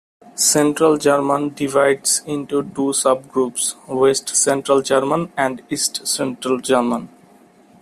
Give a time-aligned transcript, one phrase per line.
[0.33, 7.07] Central German divides into two subgroups, West Central German and East Central German.